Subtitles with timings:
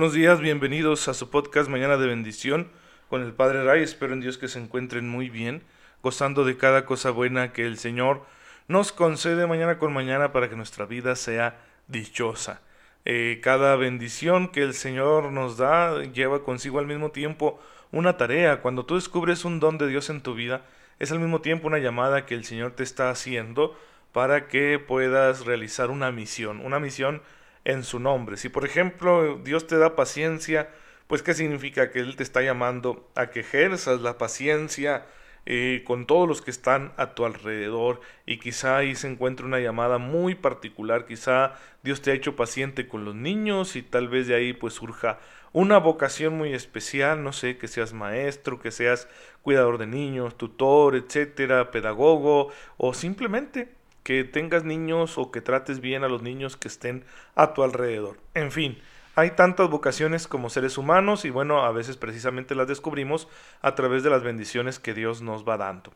[0.00, 2.70] buenos días, bienvenidos a su podcast Mañana de Bendición
[3.10, 3.82] con el Padre Ray.
[3.82, 5.62] Espero en Dios que se encuentren muy bien,
[6.02, 8.24] gozando de cada cosa buena que el Señor
[8.66, 12.62] nos concede mañana con mañana para que nuestra vida sea dichosa.
[13.04, 17.60] Eh, cada bendición que el Señor nos da lleva consigo al mismo tiempo
[17.92, 18.62] una tarea.
[18.62, 20.62] Cuando tú descubres un don de Dios en tu vida,
[20.98, 23.78] es al mismo tiempo una llamada que el Señor te está haciendo
[24.12, 27.20] para que puedas realizar una misión, una misión
[27.64, 28.36] en su nombre.
[28.36, 30.70] Si por ejemplo Dios te da paciencia,
[31.06, 31.90] pues ¿qué significa?
[31.90, 35.06] Que Él te está llamando a que ejerzas la paciencia
[35.46, 39.58] eh, con todos los que están a tu alrededor y quizá ahí se encuentre una
[39.58, 44.26] llamada muy particular, quizá Dios te ha hecho paciente con los niños y tal vez
[44.26, 45.18] de ahí pues surja
[45.52, 49.08] una vocación muy especial, no sé, que seas maestro, que seas
[49.42, 56.04] cuidador de niños, tutor, etcétera, pedagogo o simplemente que tengas niños o que trates bien
[56.04, 58.18] a los niños que estén a tu alrededor.
[58.34, 58.78] En fin,
[59.14, 63.28] hay tantas vocaciones como seres humanos y bueno, a veces precisamente las descubrimos
[63.60, 65.92] a través de las bendiciones que Dios nos va dando.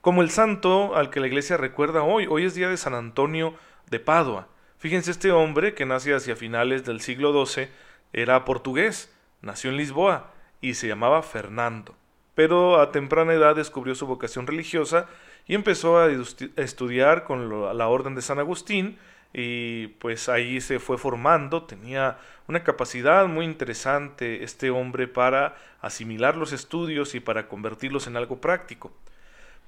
[0.00, 3.54] Como el santo al que la iglesia recuerda hoy, hoy es día de San Antonio
[3.90, 4.48] de Padua.
[4.78, 7.68] Fíjense, este hombre que nace hacia finales del siglo XII
[8.12, 11.96] era portugués, nació en Lisboa y se llamaba Fernando.
[12.38, 15.08] Pero a temprana edad descubrió su vocación religiosa
[15.48, 16.08] y empezó a
[16.54, 18.96] estudiar con la orden de San Agustín
[19.34, 26.36] y pues ahí se fue formando, tenía una capacidad muy interesante este hombre para asimilar
[26.36, 28.92] los estudios y para convertirlos en algo práctico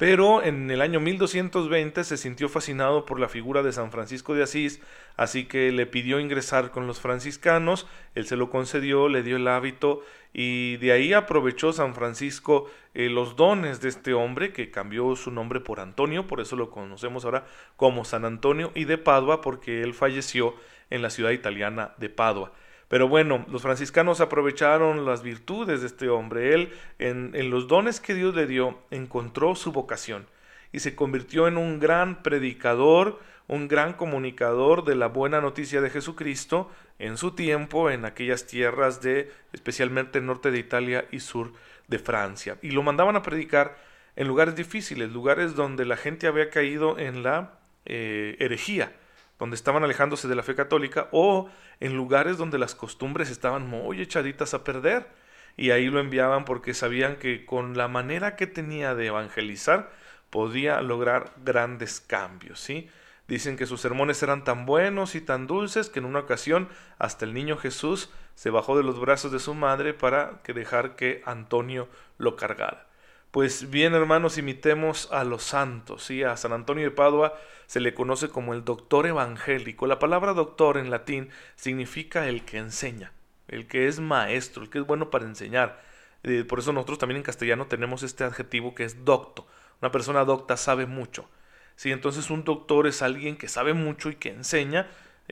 [0.00, 4.42] pero en el año 1220 se sintió fascinado por la figura de San Francisco de
[4.42, 4.80] Asís,
[5.18, 9.46] así que le pidió ingresar con los franciscanos, él se lo concedió, le dio el
[9.46, 10.00] hábito
[10.32, 15.30] y de ahí aprovechó San Francisco eh, los dones de este hombre que cambió su
[15.32, 17.44] nombre por Antonio, por eso lo conocemos ahora
[17.76, 20.54] como San Antonio y de Padua porque él falleció
[20.88, 22.54] en la ciudad italiana de Padua.
[22.90, 26.54] Pero bueno, los franciscanos aprovecharon las virtudes de este hombre.
[26.54, 30.26] Él, en, los dones que Dios le dio, encontró su vocación
[30.72, 35.88] y se convirtió en un gran predicador, un gran comunicador de la buena noticia de
[35.88, 36.68] Jesucristo
[36.98, 41.52] en su tiempo en aquellas tierras de, especialmente norte de Italia y sur
[41.86, 42.58] de Francia.
[42.60, 43.76] Y lo mandaban a predicar
[44.16, 48.92] en lugares difíciles, lugares donde la gente había caído en la eh, herejía
[49.40, 54.00] donde estaban alejándose de la fe católica, o en lugares donde las costumbres estaban muy
[54.00, 55.08] echaditas a perder.
[55.56, 59.90] Y ahí lo enviaban porque sabían que con la manera que tenía de evangelizar
[60.28, 62.88] podía lograr grandes cambios, ¿sí?
[63.26, 66.68] Dicen que sus sermones eran tan buenos y tan dulces que en una ocasión
[66.98, 70.96] hasta el niño Jesús se bajó de los brazos de su madre para que dejar
[70.96, 72.89] que Antonio lo cargara.
[73.30, 76.24] Pues bien, hermanos, imitemos a los santos, ¿sí?
[76.24, 79.86] A San Antonio de Padua se le conoce como el doctor evangélico.
[79.86, 83.12] La palabra doctor en latín significa el que enseña,
[83.46, 85.80] el que es maestro, el que es bueno para enseñar.
[86.24, 89.46] Eh, por eso nosotros también en castellano tenemos este adjetivo que es docto.
[89.80, 91.28] Una persona docta sabe mucho.
[91.76, 94.88] Sí, entonces un doctor es alguien que sabe mucho y que enseña,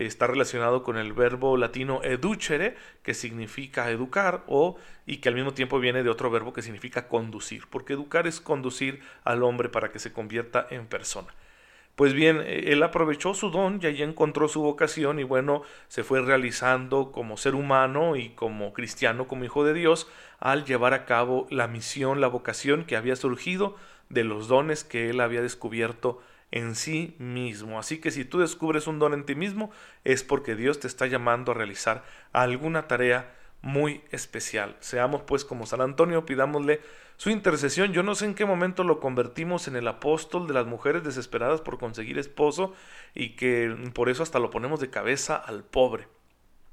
[0.06, 4.76] está relacionado con el verbo latino educere, que significa educar, o
[5.06, 8.41] y que al mismo tiempo viene de otro verbo que significa conducir, porque educar es
[8.41, 11.34] conducir al hombre para que se convierta en persona.
[11.98, 16.04] Pues bien, e, él aprovechó su don y allí encontró su vocación y bueno, se
[16.04, 21.06] fue realizando como ser humano y como cristiano, como hijo de Dios, al llevar a
[21.06, 23.75] cabo la misión, la vocación que había surgido
[24.10, 26.20] de los dones que él había descubierto
[26.50, 27.78] en sí mismo.
[27.78, 29.70] Así que si tú descubres un don en ti mismo,
[30.04, 34.76] es porque Dios te está llamando a realizar alguna tarea muy especial.
[34.81, 36.81] Seamos pues como San Antonio, pidámosle
[37.16, 37.92] su intercesión.
[37.92, 41.60] Yo no sé en qué momento lo convertimos en el apóstol de las mujeres desesperadas
[41.60, 42.72] por conseguir esposo
[43.15, 46.09] y que por eso hasta lo ponemos de cabeza al pobre.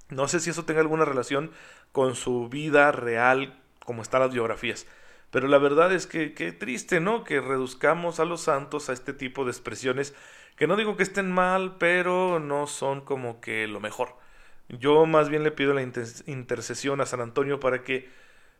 [0.09, 1.51] No sé si eso tenga alguna relación
[1.91, 4.85] con su vida real, como están las biografías.
[5.31, 7.23] Pero la verdad es que qué triste, ¿no?
[7.23, 10.15] Que reduzcamos a los santos a este tipo de expresiones
[10.55, 14.15] que no digo que estén mal, pero no son como que lo mejor.
[14.69, 18.09] Yo más bien le pido la intercesión a San Antonio para que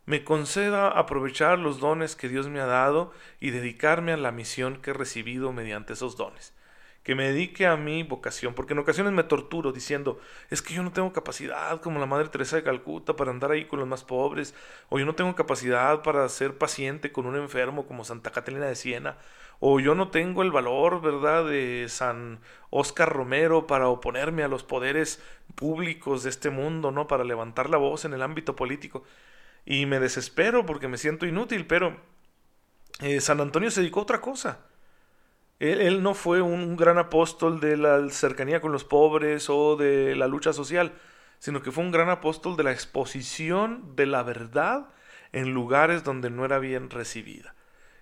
[0.06, 4.81] me conceda aprovechar los dones que Dios me ha dado y dedicarme a la misión
[4.81, 6.54] que he recibido mediante esos dones
[7.05, 10.19] que me dedique a mi vocación, porque en ocasiones me torturo diciendo,
[10.49, 13.65] es que yo no tengo capacidad como la Madre Teresa de Calcuta para andar ahí
[13.65, 14.55] con los más pobres,
[14.89, 18.75] o yo no tengo capacidad para ser paciente con un enfermo como Santa Catalina de
[18.75, 19.19] Siena,
[19.59, 22.39] o yo no tengo el valor, ¿verdad?, de San
[22.71, 25.21] Oscar Romero para oponerme a los poderes
[25.53, 29.03] públicos de este mundo, ¿no?, para levantar la voz en el ámbito político.
[29.63, 31.97] Y me desespero porque me siento inútil, pero
[33.01, 34.65] eh, San Antonio se dedicó a otra cosa
[35.59, 40.27] él, no fue un gran apóstol de la cercanía con los pobres o de la
[40.27, 40.93] lucha social,
[41.39, 44.89] sino que fue un gran apóstol de la exposición de la verdad
[45.31, 47.55] en lugares donde no era bien recibida.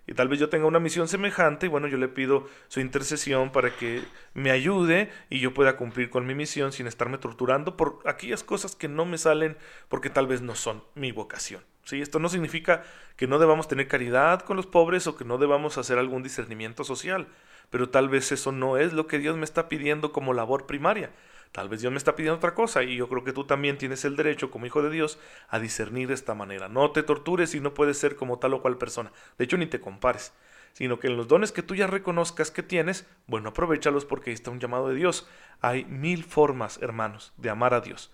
[0.05, 3.51] Y tal vez yo tenga una misión semejante y bueno, yo le pido su intercesión
[3.51, 4.03] para que
[4.33, 8.75] me ayude y yo pueda cumplir con mi misión sin estarme torturando por aquellas cosas
[8.75, 9.57] que no me salen
[9.87, 11.63] porque tal vez no son mi vocación.
[11.83, 12.01] ¿Sí?
[12.01, 12.83] Esto no significa
[13.15, 16.83] que no debamos tener caridad con los pobres o que no debamos hacer algún discernimiento
[16.83, 17.27] social,
[17.69, 21.11] pero tal vez eso no es lo que Dios me está pidiendo como labor primaria.
[21.53, 24.05] Tal vez Dios me está pidiendo otra cosa y yo creo que tú también tienes
[24.05, 25.19] el derecho como hijo de Dios
[25.49, 26.67] a discernir de esta manera.
[26.67, 29.11] No te tortures y no puedes ser como tal o cual persona.
[29.37, 30.33] De hecho, ni te compares,
[30.73, 34.33] sino que en los dones que tú ya reconozcas que tienes, bueno, aprovechalos porque ahí
[34.33, 35.29] está un llamado de Dios.
[35.61, 38.11] Hay mil formas, hermanos, de amar a Dios.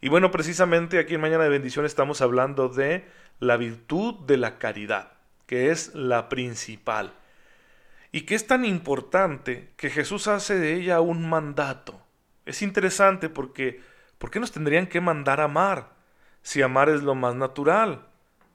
[0.00, 3.04] Y bueno, precisamente aquí en Mañana de Bendición estamos hablando de
[3.40, 5.12] la virtud de la caridad,
[5.46, 7.12] que es la principal.
[8.12, 12.02] Y que es tan importante que Jesús hace de ella un mandato
[12.48, 13.82] es interesante porque
[14.16, 15.90] ¿por qué nos tendrían que mandar a amar?
[16.40, 18.06] Si amar es lo más natural.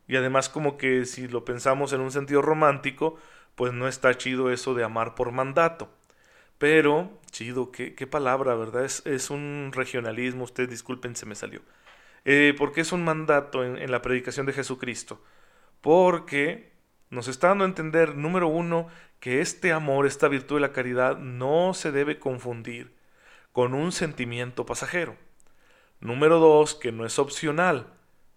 [0.08, 3.20] Y además como que si lo pensamos en un sentido romántico,
[3.54, 5.94] pues no está chido eso de amar por mandato.
[6.64, 8.86] Pero, chido, qué, palabra, ¿verdad?
[8.86, 11.60] Es, es, un regionalismo, ustedes disculpen, se me salió.
[12.24, 15.22] Eh, ¿Por qué es un mandato en, en la predicación de Jesucristo?
[15.82, 16.72] Porque
[17.10, 18.88] nos está dando a entender, número uno,
[19.20, 22.96] que este amor, esta virtud de la caridad, no se debe confundir
[23.52, 25.18] con un sentimiento pasajero.
[26.00, 27.88] Número dos, que no es opcional.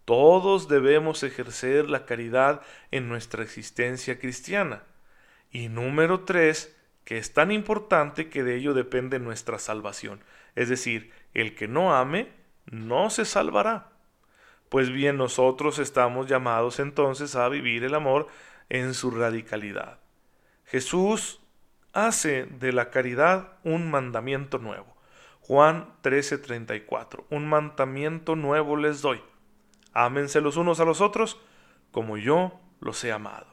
[0.04, 4.82] Todos debemos ejercer la caridad en nuestra existencia cristiana.
[5.52, 6.75] Y número tres,
[7.06, 10.24] que es tan importante que de ello depende nuestra salvación.
[10.56, 12.32] Es decir, el que no ame,
[12.66, 13.92] no se salvará.
[14.68, 18.26] Pues bien, nosotros estamos llamados entonces a vivir el amor
[18.68, 20.00] en su radicalidad.
[20.64, 21.40] Jesús
[21.92, 24.96] hace de la caridad un mandamiento nuevo.
[25.42, 27.24] Juan 13:34.
[27.30, 29.22] Un mandamiento nuevo les doy.
[29.92, 31.40] Ámense los unos a los otros
[31.92, 33.46] como yo los he amado.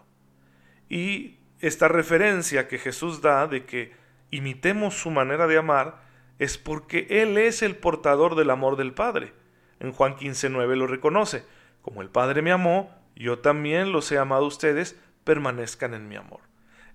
[0.89, 3.94] Y esta referencia que Jesús da de que
[4.31, 6.04] imitemos su manera de amar
[6.38, 9.31] es porque Él es el portador del amor del Padre.
[9.80, 11.45] En Juan 15:9 lo reconoce.
[11.81, 16.18] Como el Padre me amó, yo también los he amado a ustedes, permanezcan en mi
[16.18, 16.42] amor.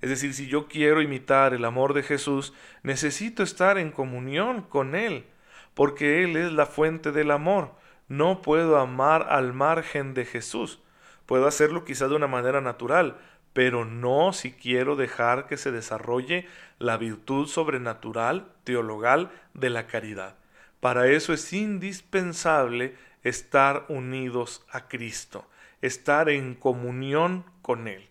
[0.02, 4.94] Es decir, si yo quiero imitar el amor de Jesús, necesito estar en comunión con
[4.94, 5.24] Él,
[5.72, 7.72] porque Él es la fuente del amor.
[8.06, 10.82] No puedo amar al margen de Jesús.
[11.24, 13.16] Puedo hacerlo quizás de una manera natural,
[13.52, 16.46] pero no si quiero dejar que se desarrolle
[16.78, 20.36] la virtud sobrenatural, teologal de la caridad.
[20.80, 25.44] Para eso es indispensable estar unidos a Cristo,
[25.82, 28.08] estar en comunión con Él.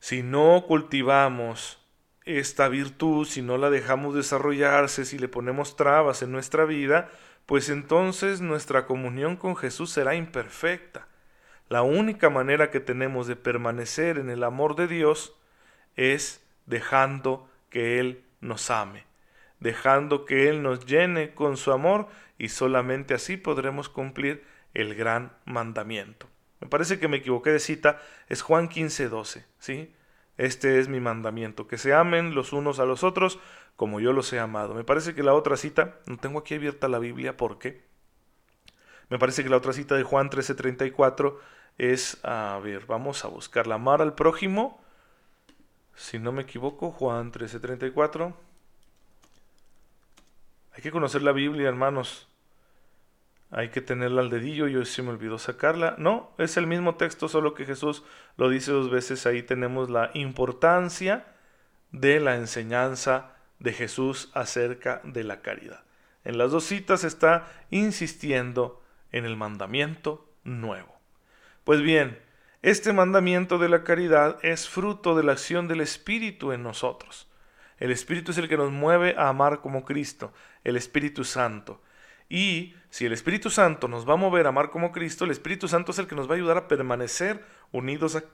[0.00, 1.78] Si no cultivamos
[2.24, 7.10] esta virtud, si no la dejamos desarrollarse, si le ponemos trabas en nuestra vida,
[7.46, 11.08] pues entonces nuestra comunión con Jesús será imperfecta.
[11.68, 15.36] La única manera que tenemos de permanecer en el amor de Dios
[15.96, 19.04] es dejando que Él nos ame,
[19.60, 22.08] dejando que Él nos llene con su amor
[22.38, 24.44] y solamente así podremos cumplir
[24.74, 26.28] el gran mandamiento
[26.60, 29.94] me parece que me equivoqué de cita, es Juan 15, 12, ¿sí?
[30.36, 33.38] Este es mi mandamiento, que se amen los unos a los otros
[33.76, 34.74] como yo los he amado.
[34.74, 37.82] Me parece que la otra cita, no tengo aquí abierta la Biblia, ¿por qué?
[39.10, 41.38] Me parece que la otra cita de Juan 13:34
[41.78, 44.80] es, a ver, vamos a buscarla, amar al prójimo,
[45.94, 48.34] si no me equivoco, Juan 13:34.
[50.72, 52.28] Hay que conocer la Biblia, hermanos
[53.50, 55.94] hay que tenerla al dedillo, yo se me olvidó sacarla.
[55.98, 58.02] No, es el mismo texto, solo que Jesús
[58.36, 59.26] lo dice dos veces.
[59.26, 61.24] Ahí tenemos la importancia
[61.90, 65.82] de la enseñanza de Jesús acerca de la caridad.
[66.24, 70.98] En las dos citas está insistiendo en el mandamiento nuevo.
[71.64, 72.18] Pues bien,
[72.62, 77.28] este mandamiento de la caridad es fruto de la acción del Espíritu en nosotros.
[77.78, 80.32] El Espíritu es el que nos mueve a amar como Cristo,
[80.64, 81.80] el Espíritu Santo.
[82.28, 85.68] Y si el Espíritu Santo nos va a mover a amar como Cristo, el Espíritu
[85.68, 88.24] Santo es el que nos va a ayudar a permanecer unidos a,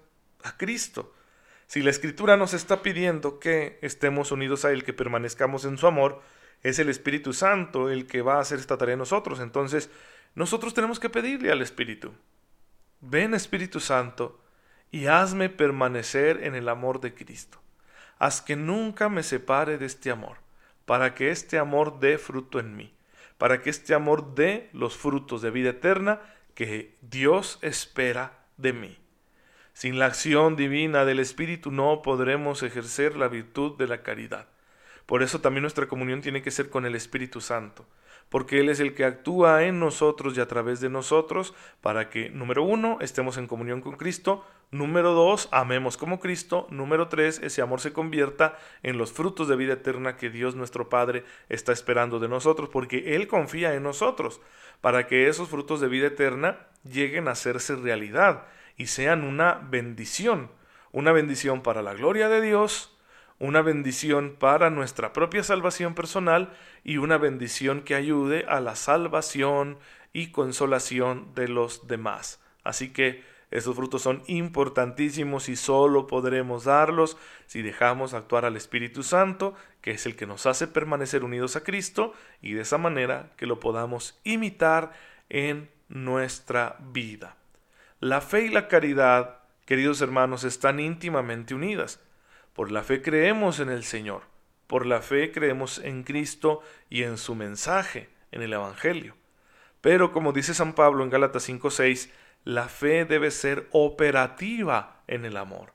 [0.56, 1.14] Cristo.
[1.66, 5.86] Si la Escritura nos está pidiendo que estemos unidos a Él, que permanezcamos en su
[5.86, 6.20] amor,
[6.62, 9.40] es el Espíritu Santo el que va a hacer esta tarea en nosotros.
[9.40, 9.90] Entonces,
[10.34, 12.12] nosotros tenemos que pedirle al Espíritu,
[13.00, 14.40] ven Espíritu Santo
[14.90, 17.60] y hazme permanecer en el amor de Cristo.
[18.18, 20.38] Haz que nunca me separe de este amor,
[20.84, 22.94] para que este amor dé fruto en mí
[23.38, 26.20] para que este amor dé los frutos de vida eterna
[26.54, 28.98] que Dios espera de mí.
[29.72, 34.48] Sin la acción divina del Espíritu no podremos ejercer la virtud de la caridad.
[35.04, 37.86] Por eso también nuestra comunión tiene que ser con el Espíritu Santo,
[38.28, 42.30] porque Él es el que actúa en nosotros y a través de nosotros para que,
[42.30, 47.62] número uno, estemos en comunión con Cristo, número dos, amemos como Cristo, número tres, ese
[47.62, 52.18] amor se convierta en los frutos de vida eterna que Dios nuestro Padre está esperando
[52.18, 54.40] de nosotros, porque Él confía en nosotros,
[54.80, 58.44] para que esos frutos de vida eterna lleguen a hacerse realidad
[58.76, 60.50] y sean una bendición,
[60.92, 62.93] una bendición para la gloria de Dios,
[63.38, 66.52] una bendición para nuestra propia salvación personal
[66.84, 69.78] y una bendición que ayude a la salvación
[70.12, 72.40] y consolación de los demás.
[72.62, 79.02] Así que esos frutos son importantísimos y solo podremos darlos si dejamos actuar al Espíritu
[79.02, 83.30] Santo, que es el que nos hace permanecer unidos a Cristo y de esa manera
[83.36, 84.92] que lo podamos imitar
[85.28, 87.36] en nuestra vida.
[88.00, 92.00] La fe y la caridad, queridos hermanos, están íntimamente unidas.
[92.54, 94.22] Por la fe creemos en el Señor.
[94.66, 99.16] Por la fe creemos en Cristo y en su mensaje, en el Evangelio.
[99.80, 102.10] Pero como dice San Pablo en Gálatas 5:6,
[102.44, 105.74] la fe debe ser operativa en el amor.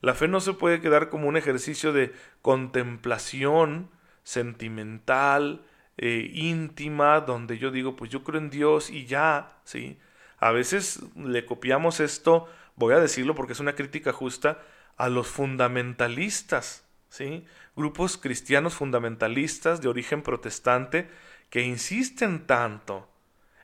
[0.00, 3.90] La fe no se puede quedar como un ejercicio de contemplación
[4.22, 5.64] sentimental,
[5.96, 9.98] eh, íntima, donde yo digo, pues yo creo en Dios y ya, ¿sí?
[10.38, 12.46] A veces le copiamos esto,
[12.76, 14.62] voy a decirlo porque es una crítica justa,
[14.98, 17.46] a los fundamentalistas, ¿sí?
[17.76, 21.08] Grupos cristianos fundamentalistas de origen protestante
[21.50, 23.08] que insisten tanto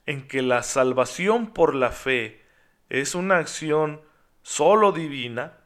[0.07, 2.43] en que la salvación por la fe
[2.89, 4.01] es una acción
[4.43, 5.59] solo divina,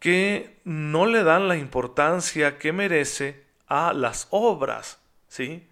[0.00, 5.67] que no le dan la importancia que merece a las obras, ¿sí?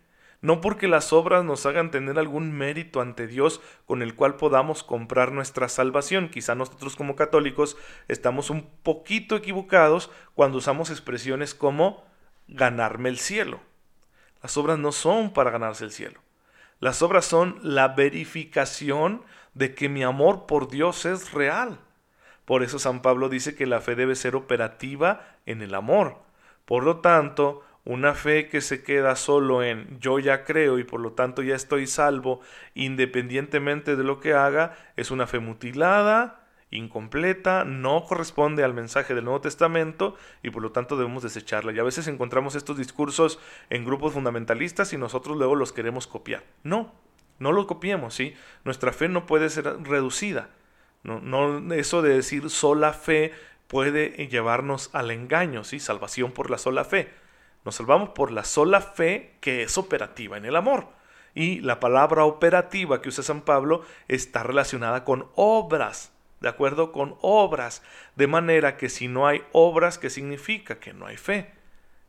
[0.46, 4.84] No porque las obras nos hagan tener algún mérito ante Dios con el cual podamos
[4.84, 6.28] comprar nuestra salvación.
[6.28, 7.76] Quizá nosotros como católicos
[8.06, 12.04] estamos un poquito equivocados cuando usamos expresiones como
[12.46, 13.58] ganarme el cielo.
[14.40, 16.20] Las obras no son para ganarse el cielo.
[16.78, 19.22] Las obras son la verificación
[19.54, 21.80] de que mi amor por Dios es real.
[22.44, 26.18] Por eso San Pablo dice que la fe debe ser operativa en el amor.
[26.66, 31.00] Por lo tanto, una fe que se queda solo en yo ya creo y por
[31.00, 32.40] lo tanto ya estoy salvo
[32.74, 39.24] independientemente de lo que haga es una fe mutilada, incompleta, no corresponde al mensaje del
[39.24, 41.72] Nuevo Testamento y por lo tanto debemos desecharla.
[41.72, 43.38] Y a veces encontramos estos discursos
[43.70, 46.42] en grupos fundamentalistas y nosotros luego los queremos copiar.
[46.64, 46.92] No,
[47.38, 48.34] no lo copiemos, ¿sí?
[48.64, 50.50] Nuestra fe no puede ser reducida.
[51.04, 53.32] No, no, eso de decir sola fe
[53.68, 55.78] puede llevarnos al engaño, ¿sí?
[55.78, 57.25] Salvación por la sola fe.
[57.66, 60.86] Nos salvamos por la sola fe que es operativa en el amor.
[61.34, 66.92] Y la palabra operativa que usa San Pablo está relacionada con obras, ¿de acuerdo?
[66.92, 67.82] Con obras.
[68.14, 70.78] De manera que si no hay obras, ¿qué significa?
[70.78, 71.50] Que no hay fe.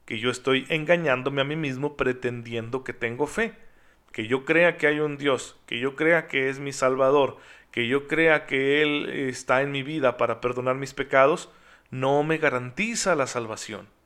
[0.05, 3.55] Que yo estoy engañándome a mí mismo pretendiendo que tengo fe.
[4.11, 7.37] Que yo crea que hay un Dios, que yo crea que es mi Salvador,
[7.71, 11.49] que yo crea que Él está en mi vida para perdonar mis pecados,
[11.89, 13.96] no me garantiza la salvación.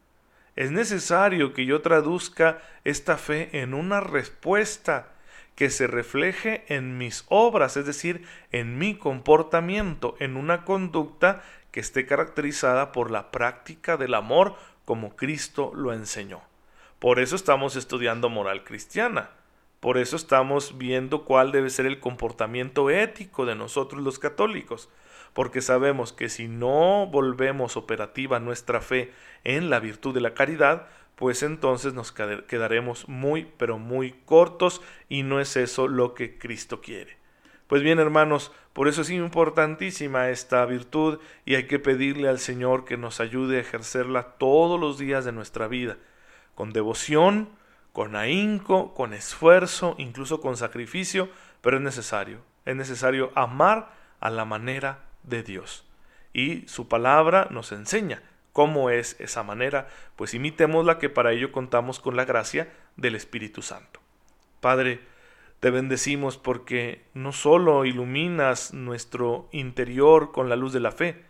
[0.56, 5.08] Es necesario que yo traduzca esta fe en una respuesta
[5.56, 11.42] que se refleje en mis obras, es decir, en mi comportamiento, en una conducta
[11.72, 14.56] que esté caracterizada por la práctica del amor
[14.86, 16.42] como Cristo lo enseñó.
[17.00, 19.30] Por eso estamos estudiando moral cristiana.
[19.80, 24.90] Por eso estamos viendo cuál debe ser el comportamiento ético de nosotros los católicos
[25.34, 29.12] porque sabemos que si no volvemos operativa nuestra fe
[29.44, 35.24] en la virtud de la caridad, pues entonces nos quedaremos muy, pero muy cortos y
[35.24, 37.18] no es eso lo que Cristo quiere.
[37.68, 42.84] Pues bien, hermanos, por eso es importantísima esta virtud y hay que pedirle al Señor
[42.84, 45.98] que nos ayude a ejercerla todos los días de nuestra vida,
[46.56, 47.50] con devoción,
[47.94, 51.30] con ahínco, con esfuerzo, incluso con sacrificio,
[51.62, 52.40] pero es necesario.
[52.66, 55.86] Es necesario amar a la manera de Dios.
[56.34, 58.22] Y su palabra nos enseña
[58.54, 63.62] cómo es esa manera, pues imitémosla que para ello contamos con la gracia del Espíritu
[63.62, 64.00] Santo.
[64.60, 65.00] Padre,
[65.60, 71.24] te bendecimos porque no solo iluminas nuestro interior con la luz de la fe,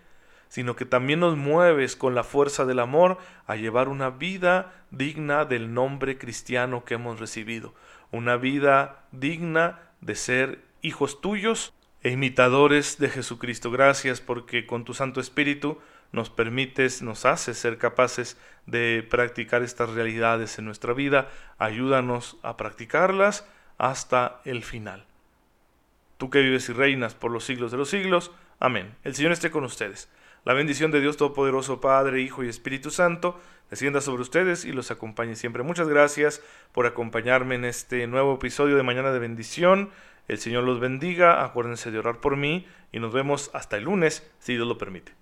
[0.48, 3.17] sino que también nos mueves con la fuerza del amor
[3.48, 7.74] a llevar una vida digna del nombre cristiano que hemos recibido,
[8.12, 13.72] una vida digna de ser hijos tuyos e imitadores de Jesucristo.
[13.72, 15.77] Gracias porque con tu Santo Espíritu
[16.12, 21.29] nos permites, nos haces ser capaces de practicar estas realidades en nuestra vida.
[21.58, 23.46] Ayúdanos a practicarlas
[23.77, 25.05] hasta el final.
[26.17, 28.31] Tú que vives y reinas por los siglos de los siglos.
[28.60, 28.96] Amén.
[29.03, 30.10] El Señor esté con ustedes.
[30.43, 33.39] La bendición de Dios Todopoderoso, Padre, Hijo y Espíritu Santo,
[33.70, 35.62] descienda sobre ustedes y los acompañe siempre.
[35.62, 36.41] Muchas gracias
[36.72, 39.91] por acompañarme en este nuevo episodio de Mañana de Bendición.
[40.27, 44.29] El Señor los bendiga, acuérdense de orar por mí y nos vemos hasta el lunes,
[44.39, 45.13] si Dios lo permite.